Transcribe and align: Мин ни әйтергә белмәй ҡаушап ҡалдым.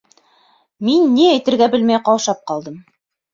Мин 0.87 1.11
ни 1.17 1.27
әйтергә 1.33 1.67
белмәй 1.75 2.01
ҡаушап 2.09 2.41
ҡалдым. 2.53 2.81